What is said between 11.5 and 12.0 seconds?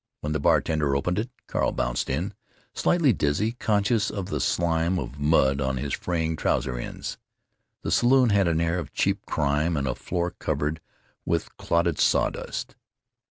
clotted